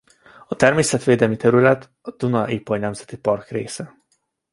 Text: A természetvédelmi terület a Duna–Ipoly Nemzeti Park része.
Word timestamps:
A 0.47 0.55
természetvédelmi 0.55 1.35
terület 1.37 1.91
a 2.01 2.11
Duna–Ipoly 2.11 2.79
Nemzeti 2.79 3.17
Park 3.17 3.49
része. 3.49 3.95